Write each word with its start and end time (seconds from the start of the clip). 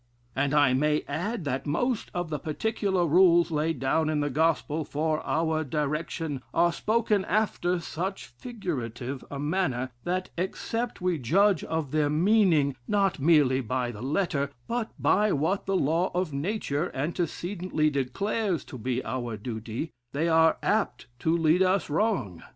And 0.35 0.55
I 0.55 0.73
may 0.73 1.03
add, 1.07 1.45
that 1.45 1.67
most 1.67 2.09
of 2.15 2.31
the 2.31 2.39
particular 2.39 3.05
rules 3.05 3.51
laid 3.51 3.77
down 3.77 4.09
in 4.09 4.19
the 4.19 4.31
gospel 4.31 4.83
for 4.83 5.21
our 5.23 5.63
direction, 5.63 6.41
are 6.55 6.73
spoken 6.73 7.23
after 7.25 7.79
such 7.79 8.25
figurative 8.25 9.23
a 9.29 9.37
manner, 9.37 9.91
that 10.03 10.31
except 10.39 11.01
we 11.01 11.19
judge 11.19 11.63
of 11.63 11.91
their 11.91 12.09
meaning, 12.09 12.75
not 12.87 13.19
merely 13.19 13.61
by 13.61 13.91
the 13.91 14.01
letter, 14.01 14.49
but 14.67 14.89
by 14.97 15.31
what 15.31 15.67
the 15.67 15.77
law 15.77 16.09
of 16.15 16.33
nature 16.33 16.89
antecedently 16.95 17.91
declares 17.91 18.65
to 18.65 18.79
be 18.79 19.05
our 19.05 19.37
duty, 19.37 19.91
they 20.13 20.27
are 20.27 20.57
apt 20.63 21.05
to 21.19 21.37
lead 21.37 21.61
us 21.61 21.91
wrong. 21.91 22.41